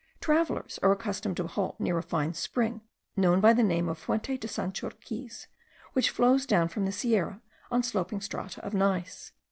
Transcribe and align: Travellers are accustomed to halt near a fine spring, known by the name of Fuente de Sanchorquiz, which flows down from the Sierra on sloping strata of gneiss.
Travellers 0.19 0.79
are 0.81 0.91
accustomed 0.91 1.37
to 1.37 1.45
halt 1.45 1.79
near 1.79 1.95
a 1.99 2.01
fine 2.01 2.33
spring, 2.33 2.81
known 3.15 3.39
by 3.39 3.53
the 3.53 3.61
name 3.61 3.87
of 3.87 3.99
Fuente 3.99 4.35
de 4.35 4.47
Sanchorquiz, 4.47 5.45
which 5.93 6.09
flows 6.09 6.47
down 6.47 6.69
from 6.69 6.85
the 6.85 6.91
Sierra 6.91 7.39
on 7.69 7.83
sloping 7.83 8.19
strata 8.19 8.59
of 8.65 8.73
gneiss. 8.73 9.31